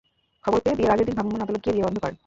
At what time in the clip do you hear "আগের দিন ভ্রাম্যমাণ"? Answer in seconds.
0.93-1.43